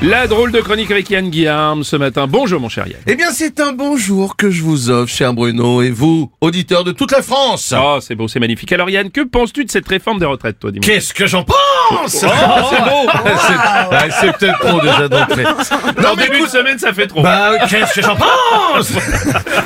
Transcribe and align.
La 0.00 0.28
drôle 0.28 0.52
de 0.52 0.60
chronique 0.60 0.92
avec 0.92 1.10
Yann 1.10 1.28
Guillaume 1.28 1.82
ce 1.82 1.96
matin. 1.96 2.28
Bonjour 2.28 2.60
mon 2.60 2.68
cher 2.68 2.86
Yann. 2.86 3.00
Eh 3.08 3.16
bien, 3.16 3.32
c'est 3.32 3.58
un 3.58 3.72
bonjour 3.72 4.36
que 4.36 4.48
je 4.48 4.62
vous 4.62 4.90
offre, 4.90 5.12
cher 5.12 5.34
Bruno, 5.34 5.82
et 5.82 5.90
vous, 5.90 6.30
auditeurs 6.40 6.84
de 6.84 6.92
toute 6.92 7.10
la 7.10 7.20
France. 7.20 7.74
Oh, 7.76 7.98
c'est 8.00 8.14
beau, 8.14 8.28
c'est 8.28 8.38
magnifique. 8.38 8.70
Alors 8.70 8.88
Yann, 8.90 9.10
que 9.10 9.22
penses-tu 9.22 9.64
de 9.64 9.70
cette 9.72 9.88
réforme 9.88 10.20
des 10.20 10.26
retraites, 10.26 10.60
toi, 10.60 10.70
dis-moi? 10.70 10.86
Qu'est-ce 10.86 11.12
que 11.12 11.26
j'en 11.26 11.42
pense? 11.42 11.56
Oh, 11.90 11.96
c'est 12.06 12.26
beau 12.26 13.10
C'est 14.20 14.38
peut-être 14.38 14.60
trop 14.60 14.80
déjà 14.80 15.08
d'entrée. 15.08 15.44
En 15.44 16.14
début 16.14 16.42
de 16.42 16.46
semaine, 16.46 16.78
ça 16.78 16.92
fait 16.92 17.08
trop. 17.08 17.20
Bah, 17.20 17.66
qu'est-ce 17.68 17.94
que 17.94 18.02
j'en 18.02 18.14
pense? 18.16 18.92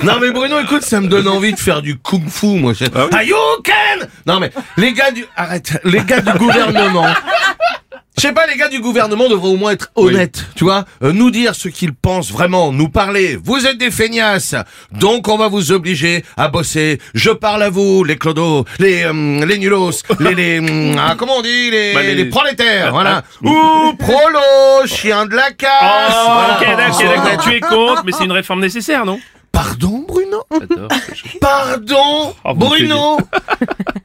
Non 0.02 0.14
mais 0.20 0.32
Bruno, 0.32 0.58
écoute, 0.58 0.82
ça 0.82 1.00
me 1.00 1.06
donne 1.06 1.28
envie 1.28 1.52
de 1.52 1.58
faire 1.58 1.80
du 1.82 1.96
kung-fu, 1.96 2.58
moi. 2.58 2.72
Ah 2.94 3.06
oui 3.06 3.18
Hadouken 3.18 4.08
Non 4.26 4.40
mais, 4.40 4.50
les 4.76 4.92
gars 4.94 5.10
du... 5.12 5.24
Arrête, 5.36 5.78
les 5.84 6.02
gars 6.02 6.20
du 6.20 6.32
gouvernement... 6.38 7.06
Je 8.18 8.28
sais 8.28 8.32
pas, 8.34 8.46
les 8.46 8.56
gars 8.58 8.68
du 8.68 8.78
gouvernement 8.80 9.28
devraient 9.28 9.48
au 9.48 9.56
moins 9.56 9.72
être 9.72 9.90
honnêtes, 9.96 10.44
tu 10.54 10.64
vois, 10.64 10.84
euh, 11.02 11.12
nous 11.12 11.30
dire 11.30 11.54
ce 11.54 11.68
qu'ils 11.68 11.94
pensent 11.94 12.30
vraiment, 12.30 12.70
nous 12.70 12.90
parler. 12.90 13.38
Vous 13.42 13.66
êtes 13.66 13.78
des 13.78 13.90
feignasses, 13.90 14.54
donc 14.92 15.28
on 15.28 15.38
va 15.38 15.48
vous 15.48 15.72
obliger 15.72 16.22
à 16.36 16.48
bosser. 16.48 17.00
Je 17.14 17.30
parle 17.30 17.62
à 17.62 17.70
vous, 17.70 18.04
les 18.04 18.16
clodos, 18.18 18.66
les 18.78 19.04
euh, 19.04 19.44
les 19.46 19.58
nulos, 19.58 19.90
les 20.20 20.34
les 20.34 20.58
hum, 20.58 20.94
ah, 20.98 21.14
comment 21.16 21.38
on 21.38 21.42
dit, 21.42 21.70
les 21.70 21.94
Bah, 21.94 22.02
les- 22.02 22.14
les 22.14 22.26
prolétaires, 22.26 22.90
voilà. 22.92 23.22
Ou 23.42 23.94
prolo, 23.98 24.86
chien 24.86 25.24
de 25.24 25.34
la 25.34 25.50
casse. 25.50 26.14
Oh, 26.14 26.32
voilà. 26.34 26.58
ok, 26.90 27.06
d'accord, 27.06 27.44
tu 27.44 27.50
es 27.54 27.60
contre, 27.60 28.02
mais 28.04 28.12
c'est 28.12 28.24
une 28.24 28.32
réforme 28.32 28.60
nécessaire, 28.60 29.06
non? 29.06 29.18
Pardon, 29.50 30.04
Bruno? 30.06 30.21
J'adore. 30.60 30.88
Pardon, 31.40 32.34
Oh, 32.44 32.54
Bruno. 32.54 33.18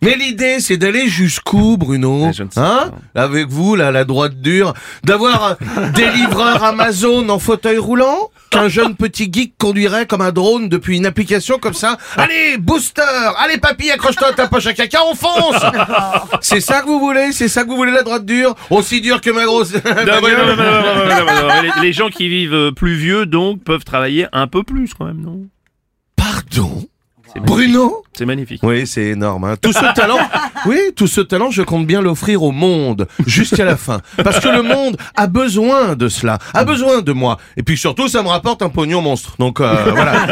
Mais 0.01 0.15
l'idée, 0.15 0.59
c'est 0.59 0.77
d'aller 0.77 1.07
jusqu'où, 1.07 1.77
Bruno 1.77 2.27
Mais 2.27 2.33
je 2.33 2.43
ne 2.43 2.49
sais 2.49 2.59
Hein 2.59 2.91
Avec 3.15 3.47
vous, 3.49 3.75
là, 3.75 3.91
la 3.91 4.03
droite 4.05 4.41
dure, 4.41 4.73
d'avoir 5.03 5.57
euh, 5.77 5.89
des 5.95 6.07
livreurs 6.11 6.63
Amazon 6.63 7.27
en 7.29 7.39
fauteuil 7.39 7.77
roulant 7.77 8.29
qu'un 8.49 8.69
jeune 8.69 8.95
petit 8.95 9.29
geek 9.31 9.57
conduirait 9.57 10.05
comme 10.05 10.21
un 10.21 10.31
drone 10.31 10.69
depuis 10.69 10.97
une 10.97 11.05
application 11.05 11.57
comme 11.57 11.73
ça. 11.73 11.97
Allez, 12.15 12.57
booster 12.57 13.01
Allez, 13.39 13.57
papy, 13.57 13.89
accroche-toi 13.91 14.29
à 14.29 14.33
ta 14.33 14.47
poche 14.47 14.67
à 14.67 14.73
caca, 14.73 14.99
on 15.09 15.15
fonce 15.15 15.61
C'est 16.41 16.61
ça 16.61 16.81
que 16.81 16.85
vous 16.87 16.99
voulez 16.99 17.31
C'est 17.33 17.47
ça 17.49 17.63
que 17.63 17.69
vous 17.69 17.75
voulez, 17.75 17.91
la 17.91 18.03
droite 18.03 18.25
dure 18.25 18.55
Aussi 18.69 19.01
dure 19.01 19.19
que 19.21 19.29
ma 19.31 19.43
grosse... 19.45 19.73
Non, 19.73 19.81
non, 19.83 20.21
non, 20.21 20.45
non, 20.45 20.55
non, 20.55 20.55
non, 20.55 20.55
non, 20.55 21.25
non, 21.25 21.47
non, 21.55 21.61
les- 21.61 21.87
Les 21.87 21.93
gens 21.93 22.09
qui 22.09 22.29
vivent 22.29 22.53
euh, 22.53 22.71
plus 22.71 22.95
vieux, 22.95 23.25
donc, 23.25 23.63
peuvent 23.63 23.83
travailler 23.83 24.27
un 24.31 24.47
peu 24.47 24.63
plus, 24.63 24.93
quand 24.93 25.05
même, 25.05 25.21
non 25.21 25.41
Pardon. 26.49 26.87
Bruno 27.45 28.03
C'est 28.13 28.25
magnifique. 28.25 28.61
Oui, 28.63 28.87
c'est 28.87 29.05
énorme. 29.07 29.43
Hein. 29.43 29.55
Tout 29.61 29.73
ce 29.73 29.93
talent, 29.93 30.17
oui, 30.67 30.79
tout 30.95 31.07
ce 31.07 31.21
talent, 31.21 31.49
je 31.51 31.61
compte 31.61 31.85
bien 31.87 32.01
l'offrir 32.01 32.43
au 32.43 32.51
monde 32.51 33.07
jusqu'à 33.25 33.65
la 33.65 33.77
fin, 33.77 34.01
parce 34.23 34.39
que 34.39 34.47
le 34.49 34.61
monde 34.61 34.97
a 35.15 35.27
besoin 35.27 35.95
de 35.95 36.09
cela, 36.09 36.37
a 36.53 36.63
besoin 36.63 37.01
de 37.01 37.11
moi. 37.13 37.37
Et 37.55 37.63
puis 37.63 37.77
surtout, 37.77 38.07
ça 38.07 38.21
me 38.23 38.27
rapporte 38.27 38.61
un 38.61 38.69
pognon 38.69 39.01
monstre. 39.01 39.35
Donc 39.39 39.59
euh, 39.61 39.73
voilà. 39.91 40.25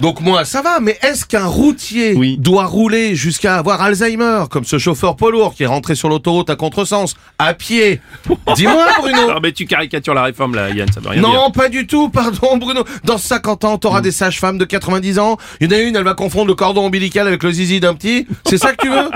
Donc 0.00 0.20
moi, 0.20 0.44
ça 0.44 0.62
va. 0.62 0.80
Mais 0.80 0.98
est-ce 1.02 1.24
qu'un 1.26 1.46
routier 1.46 2.14
Oui. 2.16 2.36
doit 2.38 2.64
rouler 2.66 3.14
jusqu'à 3.14 3.56
avoir 3.56 3.82
Alzheimer, 3.82 4.44
comme 4.50 4.64
ce 4.64 4.78
chauffeur 4.78 5.16
poids 5.16 5.30
lourd 5.30 5.54
qui 5.54 5.62
est 5.64 5.66
rentré 5.66 5.94
sur 5.94 6.08
l'autoroute 6.08 6.50
à 6.50 6.56
contresens, 6.56 7.14
à 7.38 7.54
pied? 7.54 8.00
Dis-moi, 8.54 8.86
Bruno. 9.00 9.28
Non, 9.34 9.40
mais 9.42 9.52
tu 9.52 9.66
caricatures 9.66 10.14
la 10.14 10.22
réforme, 10.24 10.54
là, 10.54 10.70
Yann, 10.70 10.88
ça 10.92 11.00
veut 11.00 11.08
rien 11.10 11.20
dire. 11.22 11.30
Non, 11.30 11.50
pas 11.50 11.68
du 11.68 11.86
tout, 11.86 12.08
pardon 12.08 12.56
Bruno. 12.56 12.84
Dans 13.04 13.18
50 13.18 13.64
ans, 13.64 13.78
t'auras 13.78 14.00
des 14.00 14.12
sages-femmes 14.12 14.58
de 14.58 14.64
90 14.64 15.18
ans. 15.18 15.36
Il 15.60 15.70
y 15.70 15.74
en 15.74 15.78
a 15.78 15.80
une, 15.80 15.96
elle 15.96 16.04
va 16.04 16.14
confondre 16.14 16.46
le 16.48 16.54
cordon 16.54 16.86
ombilical 16.86 17.26
avec 17.26 17.42
le 17.42 17.52
zizi 17.52 17.80
d'un 17.80 17.94
petit. 17.94 18.26
C'est 18.48 18.58
ça 18.58 18.72
que 18.72 18.82
tu 18.82 18.88
veux? 18.88 19.10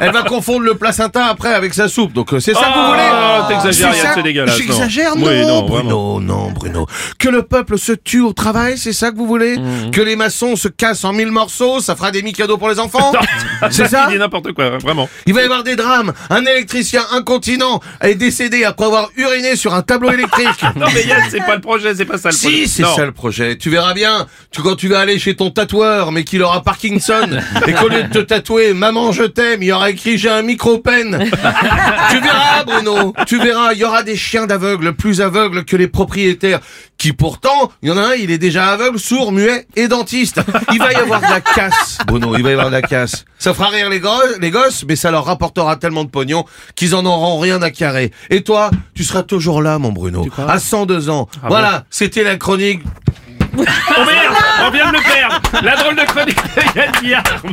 Elle 0.00 0.12
va 0.12 0.22
confondre 0.22 0.60
le 0.60 0.74
placenta 0.74 1.26
après 1.26 1.52
avec 1.54 1.74
sa 1.74 1.88
soupe. 1.88 2.12
Donc 2.12 2.32
euh, 2.32 2.40
c'est 2.40 2.54
ça 2.54 2.60
que 2.60 2.78
vous 2.78 2.86
voulez 2.88 3.02
Oh, 3.12 3.42
t'exagères, 3.48 3.92
C'est 3.92 3.98
Yann, 3.98 4.06
ça 4.08 4.12
c'est 4.14 4.22
dégueulasse, 4.22 4.58
non. 4.58 4.64
J'exagère 4.64 5.16
non, 5.16 5.26
Oui, 5.26 5.46
non, 5.46 5.62
Bruno, 5.62 6.20
non, 6.20 6.50
Bruno. 6.52 6.86
Que 7.18 7.28
le 7.28 7.42
peuple 7.42 7.78
se 7.78 7.92
tue 7.92 8.20
au 8.20 8.32
travail, 8.32 8.78
c'est 8.78 8.92
ça 8.92 9.10
que 9.10 9.16
vous 9.16 9.26
voulez 9.26 9.56
Mhm. 9.58 9.90
Que 9.90 10.00
les 10.00 10.16
maçons 10.16 10.56
se 10.56 10.68
cassent 10.68 11.04
en 11.04 11.12
mille 11.12 11.30
morceaux, 11.30 11.80
ça 11.80 11.94
fera 11.96 12.10
des 12.10 12.22
mi-cadeaux 12.22 12.56
pour 12.58 12.68
les 12.68 12.78
enfants 12.78 13.12
C'est 13.70 13.86
ça 13.88 14.06
Il 14.08 14.14
dit 14.14 14.18
n'importe 14.18 14.52
quoi, 14.52 14.70
vraiment. 14.78 15.08
il 15.26 15.34
va 15.34 15.42
y 15.42 15.44
avoir 15.44 15.62
des 15.62 15.76
drames. 15.76 16.12
Un 16.30 16.44
électricien 16.44 17.02
incontinent 17.12 17.80
est 18.00 18.14
décédé 18.14 18.64
après 18.64 18.86
avoir 18.86 19.08
uriné 19.16 19.56
sur 19.56 19.74
un 19.74 19.82
tableau 19.82 20.10
électrique. 20.10 20.48
Non, 20.76 20.86
mais 20.94 21.04
Yann, 21.04 21.22
c'est 21.30 21.44
pas 21.44 21.54
le 21.54 21.60
projet, 21.60 21.94
c'est 21.94 22.04
pas 22.06 22.18
ça 22.18 22.30
le 22.30 22.36
projet. 22.36 22.56
Si, 22.64 22.68
c'est 22.68 22.82
Non. 22.82 22.96
ça 22.96 23.04
le 23.04 23.12
projet. 23.12 23.56
Tu 23.58 23.68
verras 23.70 23.94
bien. 23.94 24.26
Tu, 24.50 24.62
quand 24.62 24.74
tu 24.74 24.88
vas 24.88 25.00
aller 25.00 25.18
chez 25.18 25.36
ton 25.36 25.50
tatoueur, 25.50 26.12
mais 26.12 26.24
qu'il 26.24 26.42
aura 26.42 26.62
Parkinson, 26.62 27.28
et 27.66 27.72
qu'au 27.74 27.88
lieu 27.88 28.02
de 28.04 28.08
te 28.08 28.18
tatouer 28.18 28.72
Maman, 28.74 29.12
je 29.12 29.24
t'aime, 29.24 29.62
il 29.62 29.71
aura 29.72 29.90
écrit 29.90 30.18
J'ai 30.18 30.30
un 30.30 30.42
micro-pen. 30.42 31.18
tu 32.10 32.20
verras, 32.20 32.64
Bruno. 32.64 33.14
Tu 33.26 33.38
verras, 33.38 33.72
il 33.72 33.78
y 33.78 33.84
aura 33.84 34.02
des 34.02 34.16
chiens 34.16 34.46
d'aveugles 34.46 34.94
plus 34.94 35.20
aveugles 35.20 35.64
que 35.64 35.76
les 35.76 35.88
propriétaires. 35.88 36.60
Qui 36.98 37.12
pourtant, 37.12 37.72
il 37.82 37.88
y 37.88 37.92
en 37.92 37.96
a 37.96 38.02
un, 38.02 38.14
il 38.14 38.30
est 38.30 38.38
déjà 38.38 38.66
aveugle, 38.66 38.98
sourd, 38.98 39.32
muet 39.32 39.66
et 39.74 39.88
dentiste. 39.88 40.40
Il 40.72 40.78
va 40.78 40.92
y 40.92 40.96
avoir 40.96 41.20
de 41.20 41.26
la 41.26 41.40
casse, 41.40 41.98
Bruno. 42.06 42.36
Il 42.36 42.42
va 42.44 42.50
y 42.50 42.52
avoir 42.52 42.68
de 42.68 42.72
la 42.72 42.82
casse. 42.82 43.24
Ça 43.38 43.54
fera 43.54 43.70
rire 43.70 43.90
les, 43.90 43.98
gosses, 43.98 44.84
mais 44.86 44.94
ça 44.94 45.10
leur 45.10 45.24
rapportera 45.24 45.74
tellement 45.76 46.04
de 46.04 46.10
pognon 46.10 46.44
qu'ils 46.76 46.94
en 46.94 47.04
auront 47.04 47.40
rien 47.40 47.60
à 47.60 47.70
carrer. 47.72 48.12
Et 48.30 48.44
toi, 48.44 48.70
tu 48.94 49.02
seras 49.02 49.24
toujours 49.24 49.62
là, 49.62 49.78
mon 49.78 49.90
Bruno. 49.90 50.28
À 50.46 50.60
102 50.60 51.10
ans. 51.10 51.28
Ah 51.42 51.46
voilà, 51.48 51.84
c'était 51.90 52.22
la 52.22 52.36
chronique 52.36 52.82
Oh 53.58 54.04
merde 54.06 54.34
On 54.64 54.70
vient 54.70 54.90
de 54.90 54.96
le 54.96 55.02
perdre 55.02 55.40
La 55.62 55.76
drôle 55.76 55.96
de 55.96 56.02
chronique 56.02 56.36
de 56.36 56.78
Yann 56.78 56.92
Guillaume. 57.00 57.52